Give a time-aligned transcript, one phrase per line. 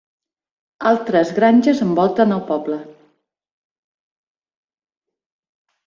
[0.91, 2.79] Altres granges envolten el poble.